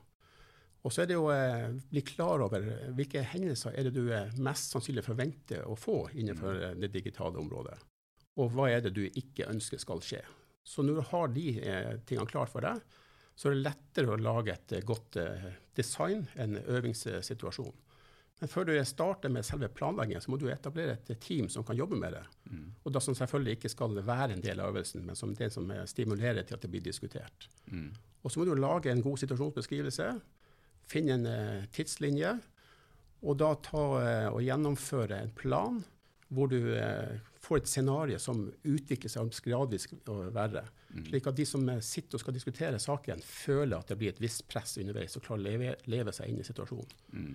Og 0.86 0.94
så 0.94 1.08
er 1.08 1.10
det 1.10 1.18
å 1.18 1.34
bli 1.90 2.06
klar 2.06 2.46
over 2.46 2.70
hvilke 2.94 3.26
hendelser 3.34 3.74
er 3.74 3.90
det 3.90 3.98
du 3.98 4.14
mest 4.46 4.78
sannsynlig 4.78 5.08
forventer 5.10 5.66
å 5.66 5.74
få 5.74 6.04
innenfor 6.14 6.78
det 6.78 6.94
digitale 6.94 7.42
området. 7.42 7.82
Og 8.38 8.54
hva 8.54 8.70
er 8.70 8.86
det 8.86 8.94
du 8.94 9.08
ikke 9.10 9.50
ønsker 9.50 9.82
skal 9.82 10.06
skje. 10.06 10.22
Så 10.62 10.86
når 10.86 11.02
du 11.02 11.08
har 11.10 11.34
de 11.34 11.50
tingene 12.06 12.30
klart 12.30 12.54
for 12.54 12.64
deg, 12.64 12.80
så 13.40 13.48
er 13.48 13.56
det 13.56 13.70
lettere 13.70 14.12
å 14.12 14.20
lage 14.20 14.52
et 14.52 14.74
eh, 14.76 14.84
godt 14.84 15.16
eh, 15.22 15.46
design, 15.78 16.26
en 16.36 16.58
øvingssituasjon. 16.60 17.86
Men 18.40 18.52
før 18.52 18.68
du 18.68 18.74
starter 18.88 19.32
med 19.32 19.48
selve 19.48 19.70
planleggingen, 19.72 20.24
så 20.24 20.32
må 20.32 20.40
du 20.40 20.46
etablere 20.52 20.98
et 20.98 21.22
team 21.24 21.48
som 21.52 21.64
kan 21.68 21.80
jobbe 21.80 21.96
med 22.00 22.16
det. 22.16 22.24
Mm. 22.52 22.66
Og 22.84 22.94
da 22.96 23.02
som 23.04 23.16
selvfølgelig 23.16 23.58
ikke 23.58 23.72
skal 23.72 23.96
være 24.00 24.36
en 24.36 24.44
del 24.44 24.60
av 24.64 24.72
øvelsen, 24.72 25.04
men 25.08 25.16
som 25.20 25.32
det 25.36 25.50
som 25.56 25.72
stimulerer 25.92 26.48
til 26.48 26.56
at 26.56 26.64
det 26.64 26.72
blir 26.72 26.84
diskutert. 26.84 27.48
Mm. 27.72 27.90
Og 28.24 28.32
så 28.32 28.40
må 28.40 28.48
du 28.48 28.54
lage 28.60 28.92
en 28.92 29.04
god 29.04 29.20
situasjonsbeskrivelse, 29.24 30.08
finne 30.88 31.18
en 31.20 31.68
tidslinje, 31.76 32.38
og 33.20 33.40
da 33.40 33.54
ta 33.64 33.86
og 34.32 34.40
gjennomføre 34.44 35.20
en 35.20 35.36
plan 35.36 35.84
hvor 36.30 36.50
du 36.52 36.58
uh, 36.78 37.16
får 37.42 37.62
et 37.62 37.70
scenario 37.72 38.20
som 38.22 38.44
utvikler 38.64 39.10
seg 39.10 39.32
gradvis 39.46 39.88
verre. 40.36 40.66
Mm. 40.94 41.06
Slik 41.08 41.30
at 41.30 41.38
de 41.38 41.46
som 41.46 41.70
sitter 41.82 42.18
og 42.18 42.24
skal 42.24 42.36
diskutere 42.36 42.82
saken, 42.82 43.24
føler 43.26 43.78
at 43.78 43.90
det 43.90 43.98
blir 43.98 44.14
et 44.14 44.22
visst 44.22 44.46
press 44.50 44.78
underveis 44.82 45.18
og 45.18 45.26
klarer 45.26 45.42
å 45.42 45.48
leve, 45.48 45.78
leve 45.90 46.14
seg 46.16 46.30
inn 46.30 46.42
i 46.44 46.46
situasjonen. 46.46 46.94
Mm. 47.14 47.34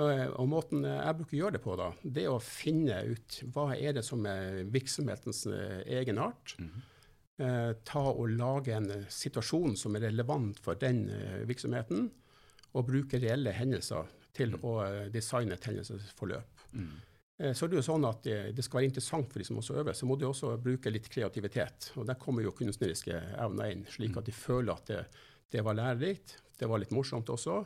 Eh, 0.00 0.24
og 0.40 0.48
måten 0.48 0.86
jeg 0.88 1.16
bruker 1.18 1.36
å 1.36 1.40
gjøre 1.42 1.56
det 1.58 1.62
på, 1.66 1.74
da, 1.76 1.90
det 2.02 2.24
er 2.24 2.32
å 2.32 2.40
finne 2.40 3.02
ut 3.12 3.42
hva 3.52 3.66
er 3.76 3.98
det 3.98 4.04
som 4.06 4.24
er 4.28 4.62
virksomhetens 4.72 5.44
eh, 5.52 5.82
egenart. 6.00 6.54
Mm 6.58 6.70
-hmm. 6.70 6.88
eh, 7.44 7.72
ta 7.84 8.04
og 8.08 8.30
lage 8.30 8.72
en 8.72 9.06
situasjon 9.08 9.76
som 9.76 9.96
er 9.96 10.08
relevant 10.08 10.58
for 10.58 10.74
den 10.74 11.10
eh, 11.10 11.46
virksomheten, 11.48 12.10
og 12.72 12.86
bruke 12.86 13.18
reelle 13.18 13.52
hendelser 13.52 14.08
til 14.32 14.56
mm. 14.56 14.64
å 14.64 14.84
eh, 14.84 15.08
designe 15.12 15.54
et 15.54 15.64
hendelsesforløp. 15.64 16.62
Mm. 16.72 17.00
Eh, 17.38 17.54
så 17.56 17.66
er 17.66 17.72
det 17.72 17.80
jo 17.80 17.86
sånn 17.86 18.06
at 18.08 18.22
det, 18.26 18.38
det, 18.56 18.64
skal 18.66 18.80
være 18.80 18.90
interessant 18.90 19.32
for 19.32 19.42
de 19.42 19.48
som 19.48 19.60
også 19.62 19.78
øver, 19.80 19.96
så 19.96 20.08
må 20.08 20.18
de 20.20 20.28
også 20.28 20.54
bruke 20.62 20.92
litt 20.92 21.08
kreativitet. 21.12 21.92
Og 21.96 22.08
der 22.08 22.20
kommer 22.20 22.44
jo 22.44 22.54
kunstneriske 22.56 23.22
evner 23.40 23.72
inn, 23.72 23.86
slik 23.90 24.18
at 24.20 24.28
de 24.28 24.36
føler 24.36 24.74
at 24.74 24.92
det, 24.92 25.02
det 25.52 25.64
var 25.64 25.78
lærerikt, 25.78 26.38
det 26.60 26.68
var 26.70 26.82
litt 26.82 26.94
morsomt 26.94 27.32
også, 27.32 27.58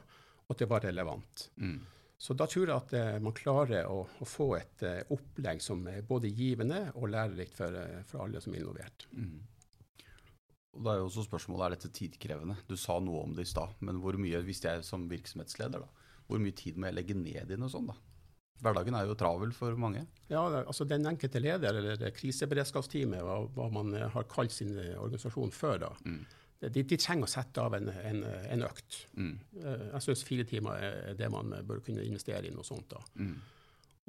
og 0.46 0.54
at 0.54 0.62
det 0.62 0.70
var 0.70 0.86
relevant. 0.86 1.48
Mm. 1.60 1.78
Så 2.18 2.32
da 2.32 2.46
tror 2.48 2.64
jeg 2.64 2.76
at 2.76 2.94
eh, 2.96 3.18
man 3.20 3.34
klarer 3.36 3.90
å, 3.92 4.00
å 4.06 4.28
få 4.28 4.54
et 4.56 4.84
eh, 4.88 5.02
opplegg 5.12 5.60
som 5.60 5.82
er 5.90 6.06
både 6.06 6.30
givende 6.32 6.86
og 6.94 7.10
lærerikt 7.12 7.58
for, 7.58 7.76
eh, 7.76 8.00
for 8.08 8.24
alle 8.24 8.40
som 8.40 8.54
er 8.54 8.62
involvert. 8.62 9.04
Mm. 9.12 9.36
Og 10.76 10.84
da 10.84 10.94
er 10.94 11.02
jo 11.02 11.10
også 11.10 11.26
spørsmålet, 11.26 11.64
Er 11.66 11.76
dette 11.76 11.92
tidkrevende? 11.92 12.56
Du 12.68 12.76
sa 12.80 12.96
noe 13.00 13.22
om 13.24 13.36
det 13.36 13.44
i 13.44 13.52
stad, 13.52 13.76
men 13.84 14.00
hvor 14.00 14.16
mye, 14.20 14.40
hvis 14.44 14.64
jeg 14.64 14.84
som 14.84 15.04
virksomhetsleder, 15.10 15.84
da, 15.84 16.20
hvor 16.26 16.40
mye 16.40 16.56
tid 16.56 16.80
må 16.80 16.88
jeg 16.88 16.96
legge 16.98 17.16
ned 17.20 17.52
i 17.52 17.60
noe 17.60 17.72
sånt? 17.72 17.92
da? 17.92 18.15
Hverdagen 18.64 18.96
er 18.96 19.08
jo 19.08 19.18
travel 19.18 19.52
for 19.52 19.76
mange. 19.80 20.06
Ja, 20.30 20.46
altså 20.62 20.86
Den 20.88 21.06
enkelte 21.06 21.42
leder, 21.42 21.76
eller 21.76 22.10
kriseberedskapsteamet, 22.16 23.20
hva, 23.22 23.42
hva 23.52 23.68
man 23.74 23.92
har 24.14 24.28
kalt 24.30 24.54
sin 24.54 24.72
organisasjon 24.76 25.54
før, 25.54 25.78
da, 25.86 25.94
mm 26.06 26.20
de, 26.60 26.82
de, 26.82 26.96
trenger 26.96 27.26
å 27.26 27.30
sette 27.30 27.62
av 27.62 27.76
en, 27.76 27.90
en, 27.90 28.22
en 28.24 28.64
økt. 28.66 29.02
Mm. 29.18 29.34
Eh, 29.60 29.84
jeg 29.92 30.06
syns 30.06 30.24
fire 30.26 30.46
timer 30.48 30.80
er 30.80 31.18
det 31.18 31.28
man 31.32 31.52
bør 31.68 31.82
kunne 31.84 32.06
investere 32.06 32.48
i 32.48 32.54
noe 32.54 32.66
sånt. 32.66 32.88
da. 32.94 33.02
Mm. 33.20 33.36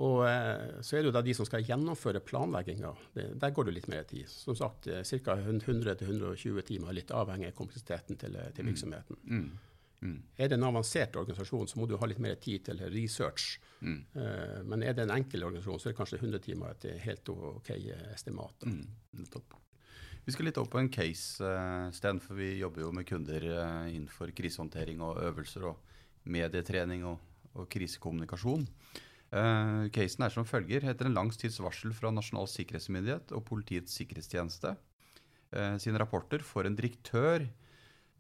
Og 0.06 0.20
eh, 0.30 0.80
så 0.86 0.98
er 0.98 1.04
det 1.04 1.12
jo 1.12 1.16
da 1.16 1.24
de 1.26 1.36
som 1.36 1.48
skal 1.48 1.66
gjennomføre 1.66 2.22
planlegginga, 2.24 2.94
der 3.18 3.54
går 3.54 3.68
det 3.68 3.78
litt 3.80 3.90
mer 3.92 4.06
tid. 4.10 4.30
Som 4.32 4.58
sagt, 4.58 4.88
eh, 4.92 5.04
ca. 5.26 5.38
100-120 5.42 6.62
timer, 6.70 6.96
litt 6.96 7.12
avhengig 7.16 7.52
av 7.52 7.58
kompleksiteten 7.58 8.20
til, 8.22 8.38
til 8.56 8.68
mm. 8.68 8.72
virksomheten. 8.72 9.22
Mm. 10.02 10.18
Er 10.38 10.50
det 10.50 10.58
en 10.60 10.68
avansert 10.68 11.16
organisasjon, 11.18 11.68
så 11.70 11.80
må 11.80 11.88
du 11.90 11.96
ha 11.98 12.10
litt 12.10 12.22
mer 12.22 12.36
tid 12.42 12.68
til 12.68 12.82
research. 12.94 13.58
Mm. 13.82 14.02
Uh, 14.14 14.60
men 14.70 14.86
er 14.86 14.98
det 14.98 15.08
en 15.08 15.16
enkel 15.16 15.48
organisasjon, 15.48 15.82
så 15.82 15.90
er 15.90 15.96
det 15.96 16.02
kanskje 16.02 16.20
100 16.22 16.44
timer 16.46 16.76
et 16.76 16.86
helt 17.06 17.32
OK 17.34 17.72
estimat. 18.14 18.68
Mm. 18.68 18.84
Vi 20.28 20.36
skal 20.36 20.50
litt 20.50 20.60
opp 20.62 20.70
på 20.74 20.82
en 20.82 20.92
case, 20.92 21.42
uh, 21.42 21.88
Sten, 21.96 22.22
for 22.22 22.38
vi 22.38 22.58
jobber 22.60 22.84
jo 22.84 22.94
med 22.94 23.08
kunder 23.10 23.50
uh, 23.50 23.90
innenfor 23.90 24.34
krisehåndtering 24.38 25.02
og 25.06 25.22
øvelser 25.24 25.70
og 25.72 25.84
medietrening 26.28 27.06
og, 27.08 27.22
og 27.56 27.70
krisekommunikasjon. 27.72 28.68
Uh, 29.28 29.88
casen 29.92 30.24
er 30.24 30.32
som 30.32 30.48
følger. 30.48 30.86
Etter 30.88 31.10
en 31.10 31.18
langs 31.18 31.40
tids 31.40 31.58
varsel 31.64 31.96
fra 31.96 32.14
Nasjonal 32.14 32.48
sikkerhetsmyndighet 32.52 33.34
og 33.36 33.44
Politiets 33.48 33.98
sikkerhetstjeneste 34.00 34.76
uh, 34.78 35.76
sine 35.82 36.00
rapporter 36.00 36.44
får 36.46 36.70
en 36.70 36.78
direktør 36.78 37.48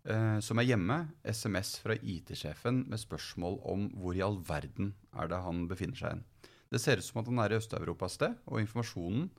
uh, 0.09 0.37
som 0.43 0.59
er 0.59 0.69
hjemme, 0.69 0.99
SMS 1.23 1.77
fra 1.83 1.97
IT-sjefen 1.97 2.85
med 2.89 3.01
spørsmål 3.01 3.59
om 3.67 3.89
hvor 3.99 4.17
i 4.17 4.23
all 4.25 4.39
verden 4.47 4.93
er 5.17 5.31
det 5.31 5.41
han 5.45 5.67
befinner 5.69 5.99
seg 5.99 6.15
hen. 6.15 6.23
Det 6.71 6.81
ser 6.83 6.99
ut 6.99 7.07
som 7.07 7.21
at 7.21 7.29
han 7.31 7.39
er 7.43 7.53
i 7.53 7.59
Øst-Europa 7.61 8.09
et 8.09 8.15
sted, 8.17 8.39
og 8.47 8.59
informasjonen 8.59 9.29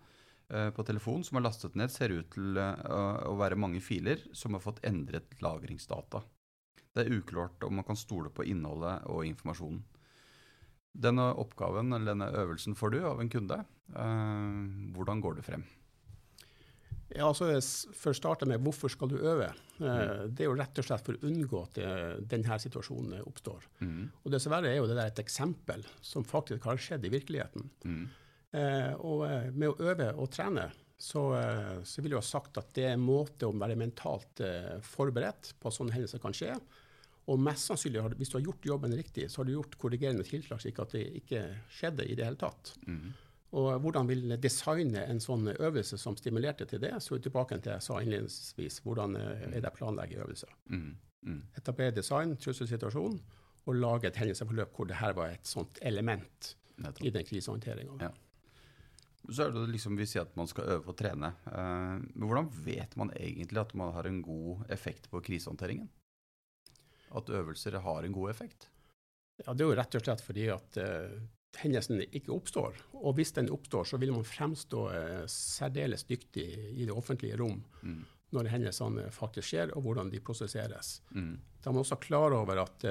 Eh, 0.48 0.70
på 0.72 0.84
telefonen 0.88 1.26
som 1.26 1.36
er 1.36 1.44
lastet 1.44 1.74
ned, 1.76 1.92
ser 1.92 2.14
ut 2.14 2.30
til 2.32 2.56
eh, 2.56 3.24
å 3.28 3.34
være 3.36 3.58
mange 3.60 3.82
filer 3.84 4.22
som 4.36 4.56
har 4.56 4.64
fått 4.64 4.80
endret 4.88 5.36
lagringsdata. 5.44 6.22
Det 6.96 7.04
er 7.04 7.18
uklart 7.18 7.64
om 7.66 7.76
man 7.78 7.86
kan 7.86 7.98
stole 8.00 8.32
på 8.32 8.46
innholdet 8.48 9.04
og 9.12 9.26
informasjonen. 9.28 9.82
Denne 10.98 11.28
oppgaven 11.38 11.92
eller 11.92 12.14
denne 12.14 12.30
øvelsen 12.40 12.74
får 12.78 12.94
du 12.94 13.02
av 13.04 13.20
en 13.20 13.30
kunde. 13.32 13.60
Eh, 13.92 14.62
hvordan 14.96 15.20
går 15.24 15.36
du 15.36 15.44
frem? 15.44 15.66
Ja, 17.16 17.30
altså, 17.30 17.48
For 17.96 18.12
å 18.12 18.16
starte 18.18 18.44
med 18.48 18.60
hvorfor 18.60 18.92
skal 18.92 19.08
du 19.08 19.16
øve? 19.16 19.48
Mm. 19.78 20.28
Det 20.34 20.44
er 20.44 20.48
jo 20.50 20.56
rett 20.58 20.80
og 20.80 20.84
slett 20.84 21.06
for 21.06 21.16
å 21.16 21.28
unngå 21.30 21.60
at 21.62 21.78
denne 22.28 22.58
situasjonen 22.60 23.22
oppstår. 23.22 23.64
Mm. 23.80 24.08
Og 24.24 24.32
Dessverre 24.34 24.68
er 24.72 24.80
jo 24.80 24.88
det 24.90 24.98
der 24.98 25.12
et 25.12 25.22
eksempel 25.22 25.86
som 26.04 26.26
faktisk 26.26 26.66
har 26.68 26.80
skjedd 26.82 27.06
i 27.08 27.12
virkeligheten. 27.14 27.70
Mm. 27.86 28.02
Eh, 28.56 28.92
og 29.04 29.26
eh, 29.28 29.48
med 29.52 29.74
å 29.74 29.90
øve 29.90 30.08
og 30.16 30.30
trene, 30.32 30.68
så, 30.98 31.22
eh, 31.36 31.78
så 31.86 32.02
vil 32.02 32.14
jeg 32.14 32.22
ha 32.22 32.26
sagt 32.26 32.58
at 32.60 32.72
det 32.76 32.86
er 32.88 32.96
en 32.96 33.04
måte 33.04 33.46
å 33.48 33.54
være 33.54 33.78
mentalt 33.78 34.42
forberedt 34.86 35.54
på 35.60 35.70
at 35.70 35.76
sånne 35.76 35.94
hendelser 35.94 36.22
kan 36.22 36.36
skje. 36.36 36.54
Og 37.28 37.40
mest 37.44 37.68
sannsynlig, 37.68 38.00
hvis 38.16 38.32
du 38.32 38.38
har 38.38 38.46
gjort 38.46 38.68
jobben 38.70 38.94
riktig, 38.96 39.26
så 39.28 39.42
har 39.42 39.48
du 39.48 39.52
gjort 39.58 39.76
korrigerende 39.80 40.24
tiltak 40.24 40.62
slik 40.62 40.78
at 40.80 40.94
det 40.96 41.04
ikke 41.20 41.42
skjedde 41.76 42.06
i 42.08 42.16
det 42.16 42.24
hele 42.24 42.40
tatt. 42.40 42.72
Mm. 42.88 43.10
Og 43.56 43.80
hvordan 43.80 44.08
vil 44.10 44.34
designe 44.42 45.06
en 45.08 45.20
sånn 45.24 45.48
øvelse 45.54 45.96
som 46.00 46.16
stimulerte 46.20 46.66
til 46.68 46.82
det? 46.82 46.92
Så 47.00 47.16
tilbake 47.22 47.56
til 47.56 47.70
det 47.70 47.76
jeg 47.78 47.86
sa 47.86 48.00
innledningsvis. 48.02 48.82
Hvordan 48.84 49.16
er 49.16 49.56
det 49.56 49.70
å 49.70 49.76
planlegge 49.76 50.20
øvelser? 50.20 50.52
Mm. 50.68 50.90
Mm. 51.24 51.42
Etablere 51.56 51.96
design, 51.96 52.36
trusselsituasjon, 52.36 53.18
og 53.68 53.76
lage 53.76 54.08
et 54.08 54.18
hendelsesforløp 54.20 54.76
hvor 54.76 54.88
det 54.88 54.98
her 55.00 55.16
var 55.16 55.32
et 55.32 55.48
sånt 55.48 55.80
element 55.84 56.54
i 57.04 57.10
den 57.12 57.26
krisehåndteringa. 57.26 57.96
Ja. 58.04 58.12
Så 59.28 59.44
er 59.44 59.52
det 59.52 59.66
liksom, 59.74 59.96
Vi 59.98 60.06
sier 60.08 60.24
at 60.24 60.36
man 60.38 60.48
skal 60.48 60.70
øve 60.76 60.92
og 60.92 60.96
trene. 60.96 61.32
Uh, 61.48 61.98
men 62.14 62.28
hvordan 62.28 62.50
vet 62.64 62.94
man 63.00 63.12
egentlig 63.16 63.60
at 63.60 63.74
man 63.76 63.92
har 63.96 64.08
en 64.08 64.22
god 64.24 64.68
effekt 64.72 65.10
på 65.12 65.20
krisehåndteringen? 65.24 65.88
At 67.16 67.32
øvelser 67.32 67.80
har 67.80 68.04
en 68.04 68.14
god 68.14 68.30
effekt? 68.30 68.68
Ja, 69.44 69.52
Det 69.52 69.64
er 69.64 69.68
jo 69.68 69.76
rett 69.78 69.96
og 69.96 70.04
slett 70.04 70.24
fordi 70.24 70.48
at 70.52 70.80
uh, 70.80 71.18
hendelsen 71.56 72.02
ikke 72.04 72.34
oppstår. 72.34 72.76
Og 73.00 73.16
hvis 73.18 73.32
den 73.36 73.50
oppstår, 73.54 73.88
så 73.88 74.00
vil 74.00 74.12
man 74.12 74.26
fremstå 74.26 74.84
uh, 74.92 75.24
særdeles 75.30 76.04
dyktig 76.08 76.46
i 76.74 76.84
det 76.84 76.94
offentlige 76.94 77.38
rom 77.40 77.62
mm. 77.82 78.02
når 78.36 78.50
hendelsene 78.52 79.08
faktisk 79.14 79.52
skjer, 79.52 79.72
og 79.76 79.86
hvordan 79.86 80.12
de 80.12 80.20
prosesseres. 80.20 80.98
Mm. 81.16 81.38
Da 81.62 81.70
er 81.70 81.76
man 81.76 81.84
også 81.84 82.00
klar 82.02 82.36
over 82.36 82.62
at 82.62 82.84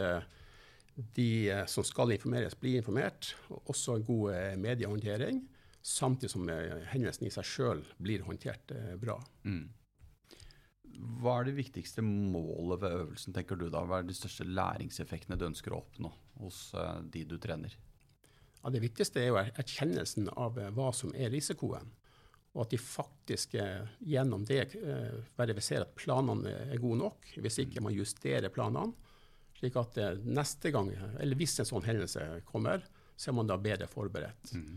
de 1.14 1.30
som 1.70 1.86
skal 1.86 2.16
informeres, 2.16 2.58
blir 2.58 2.80
informert. 2.82 3.36
Også 3.70 3.96
en 3.96 4.08
god 4.08 4.58
mediehåndtering 4.58 5.44
samtidig 5.88 6.32
som 6.32 6.50
eh, 6.50 6.84
hendelsen 6.92 7.28
i 7.28 7.34
seg 7.34 7.48
sjøl 7.48 7.84
blir 8.04 8.26
håndtert 8.28 8.74
eh, 8.76 8.96
bra. 9.00 9.18
Mm. 9.48 9.66
Hva 11.22 11.40
er 11.40 11.50
det 11.50 11.58
viktigste 11.60 12.04
målet 12.04 12.82
ved 12.82 12.96
øvelsen, 13.02 13.36
tenker 13.36 13.60
du 13.60 13.68
da? 13.70 13.84
Hva 13.86 14.02
er 14.02 14.08
de 14.08 14.16
største 14.18 14.48
læringseffektene 14.48 15.38
du 15.38 15.46
ønsker 15.48 15.76
å 15.76 15.84
oppnå 15.84 16.12
hos 16.42 16.72
de 17.14 17.22
du 17.30 17.36
trener? 17.42 17.76
Ja, 18.64 18.74
det 18.74 18.84
viktigste 18.84 19.22
er 19.22 19.32
jo 19.32 19.40
erkjennelsen 19.40 20.32
av 20.34 20.60
uh, 20.60 20.70
hva 20.76 20.92
som 20.96 21.14
er 21.16 21.32
risikoen. 21.34 21.90
Og 22.56 22.64
at 22.66 22.74
de 22.74 22.82
faktisk 22.82 23.56
uh, 23.62 23.86
gjennom 24.02 24.46
det 24.48 24.72
verifiserer 25.38 25.86
at 25.86 25.96
planene 26.00 26.56
er 26.72 26.82
gode 26.82 27.04
nok. 27.04 27.32
Hvis 27.38 27.62
ikke 27.64 27.84
man 27.86 27.96
justerer 27.96 28.54
planene. 28.54 28.96
Slik 29.58 29.74
at 29.80 29.96
neste 30.22 30.70
gang, 30.70 30.92
eller 31.18 31.38
hvis 31.40 31.56
en 31.58 31.66
sånn 31.66 31.86
hendelse 31.88 32.22
kommer, 32.46 32.84
så 33.18 33.32
er 33.32 33.36
man 33.40 33.48
da 33.50 33.58
bedre 33.58 33.88
forberedt. 33.90 34.52
Mm. 34.54 34.76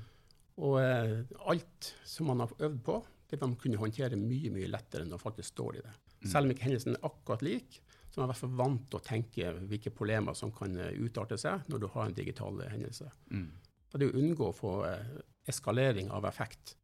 Og 0.60 0.76
eh, 0.82 1.20
alt 1.49 1.92
som 2.04 2.30
man 2.30 2.42
har 2.44 2.52
øvd 2.58 2.82
på, 2.84 2.99
det 3.30 3.38
vil 3.38 3.52
man 3.52 3.60
kunne 3.60 3.80
håndtere 3.80 4.18
mye 4.18 4.50
mye 4.52 4.68
lettere 4.70 5.04
enn 5.04 5.12
man 5.14 5.22
faktisk 5.22 5.54
står 5.54 5.78
i 5.78 5.84
det. 5.84 5.94
Mm. 6.20 6.28
Selv 6.32 6.44
om 6.44 6.54
ikke 6.54 6.66
hendelsen 6.66 6.96
er 6.96 7.06
akkurat 7.06 7.44
lik, 7.46 7.80
så 8.10 8.18
er 8.18 8.22
man 8.22 8.26
i 8.26 8.32
hvert 8.32 8.42
fall 8.42 8.56
vant 8.58 8.87
til 8.90 8.99
å 8.99 9.06
tenke 9.06 9.52
hvilke 9.70 9.92
problemer 9.94 10.37
som 10.37 10.52
kan 10.54 10.75
eh, 10.76 10.96
utarte 10.99 11.38
seg 11.40 11.68
når 11.70 11.84
du 11.84 11.90
har 11.94 12.08
en 12.08 12.16
digital 12.16 12.60
eh, 12.64 12.72
hendelse. 12.75 13.08
Mm. 13.30 13.50
Og 13.90 13.99
det 13.99 14.06
er 14.06 14.14
å 14.14 14.23
unngå 14.23 14.50
å 14.50 14.56
få 14.56 14.75
eh, 14.88 15.20
eskalering 15.50 16.11
av 16.14 16.26
effekt, 16.28 16.76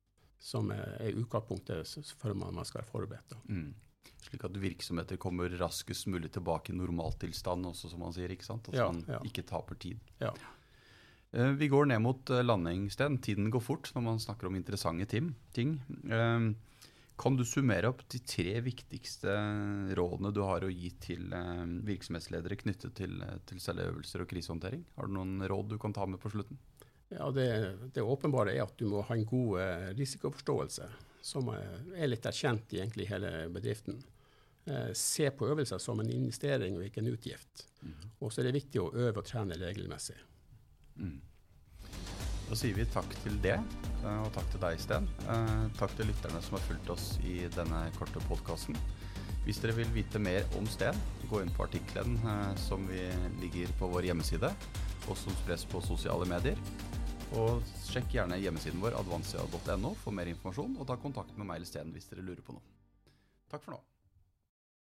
som 0.43 0.73
eh, 0.75 0.97
er 1.07 1.19
utgangspunktet 1.21 2.11
før 2.19 2.37
man, 2.39 2.55
man 2.57 2.67
skal 2.67 2.83
være 2.83 2.91
forberedt. 2.91 3.37
Mm. 3.47 3.71
Slik 4.27 4.45
at 4.47 4.59
virksomheter 4.59 5.21
kommer 5.23 5.53
raskest 5.61 6.09
mulig 6.11 6.33
tilbake 6.35 6.73
i 6.73 6.79
normaltilstand, 6.79 7.67
også 7.71 7.93
som 7.93 8.03
man 8.03 8.15
sier. 8.15 8.33
ikke 8.33 8.49
sant? 8.49 8.71
At 8.73 8.79
ja, 8.79 8.91
man 8.91 9.05
ja. 9.11 9.23
ikke 9.27 9.47
taper 9.47 9.79
tid. 9.79 10.03
Ja. 10.23 10.35
Eh, 11.31 11.53
vi 11.59 11.71
går 11.71 11.93
ned 11.93 12.03
mot 12.03 12.23
landing, 12.27 12.49
landingssted. 12.51 13.21
Tiden 13.23 13.53
går 13.55 13.63
fort 13.63 13.93
når 13.95 14.09
man 14.11 14.23
snakker 14.23 14.51
om 14.51 14.59
interessante 14.59 15.07
ting. 15.07 15.79
Kan 17.17 17.37
du 17.39 17.47
summere 17.49 17.89
opp 17.89 18.03
de 18.13 18.19
tre 18.29 18.59
viktigste 18.61 19.33
rådene 19.97 20.35
du 20.37 20.43
har 20.45 20.67
å 20.67 20.69
gi 20.69 20.91
til 21.01 21.31
virksomhetsledere 21.87 22.59
knyttet 22.61 22.93
til, 22.99 23.23
til 23.49 23.63
celleøvelser 23.63 24.27
og 24.27 24.29
krisehåndtering? 24.29 24.83
Har 24.99 25.09
du 25.09 25.15
noen 25.17 25.39
råd 25.49 25.71
du 25.71 25.79
kan 25.81 25.97
ta 25.97 26.05
med 26.05 26.21
på 26.21 26.35
slutten? 26.35 26.59
Ja, 27.09 27.31
det, 27.31 27.49
det 27.95 28.03
åpenbare 28.03 28.57
er 28.57 28.65
at 28.65 28.75
du 28.79 28.89
må 28.91 29.05
ha 29.07 29.15
en 29.15 29.27
god 29.29 29.61
eh, 29.63 29.89
risikoforståelse, 29.99 30.89
som 31.23 31.53
er 31.53 32.11
litt 32.11 32.27
erkjent 32.27 32.75
i 32.75 32.81
egentlig 32.83 33.07
hele 33.11 33.31
bedriften. 33.55 34.01
Eh, 34.67 34.91
se 34.99 35.31
på 35.31 35.47
øvelser 35.47 35.79
som 35.79 36.01
en 36.03 36.11
investering 36.11 36.79
og 36.79 36.89
ikke 36.89 37.05
en 37.05 37.13
utgift. 37.13 37.69
Mm. 37.83 37.95
Og 38.19 38.33
så 38.33 38.43
er 38.43 38.49
det 38.49 38.59
viktig 38.59 38.83
å 38.83 38.91
øve 38.91 39.23
og 39.23 39.29
trene 39.29 39.59
regelmessig. 39.61 40.19
Mm. 40.99 41.21
Da 42.47 42.55
sier 42.59 42.77
vi 42.79 42.87
takk 42.91 43.11
til 43.25 43.39
det, 43.43 43.57
eh, 43.59 44.21
og 44.23 44.33
takk 44.35 44.51
til 44.53 44.63
deg, 44.63 44.83
Sten. 44.83 45.07
Eh, 45.27 45.65
takk 45.79 45.95
til 45.99 46.11
lytterne 46.11 46.43
som 46.43 46.59
har 46.59 46.67
fulgt 46.67 46.91
oss 46.95 47.07
i 47.27 47.41
denne 47.55 47.85
korte 47.99 48.23
podkasten. 48.27 48.79
Hvis 49.47 49.59
dere 49.63 49.77
vil 49.79 49.91
vite 49.95 50.19
mer 50.19 50.47
om 50.59 50.67
Sten, 50.67 50.99
gå 51.31 51.43
inn 51.43 51.51
på 51.55 51.67
artikkelen 51.67 52.19
eh, 52.19 52.53
som 52.59 52.87
vi 52.91 53.03
ligger 53.43 53.71
på 53.79 53.91
vår 53.91 54.11
hjemmeside, 54.11 54.51
og 55.07 55.19
som 55.19 55.35
spres 55.43 55.67
på 55.71 55.83
sosiale 55.83 56.27
medier. 56.27 56.59
Og 57.37 57.61
sjekk 57.85 58.15
gjerne 58.17 58.39
hjemmesiden 58.41 58.81
vår 58.81 58.97
advansia.no 58.97 59.93
for 60.01 60.17
mer 60.17 60.31
informasjon, 60.31 60.79
og 60.81 60.89
ta 60.89 60.97
kontakt 61.01 61.37
med 61.37 61.49
meg 61.49 61.61
eller 61.61 61.69
Sten 61.69 61.93
hvis 61.93 62.09
dere 62.09 62.25
lurer 62.25 62.41
på 62.45 62.57
noe. 62.57 62.65
Takk 63.53 63.65
for 63.67 63.77
nå. 63.77 63.83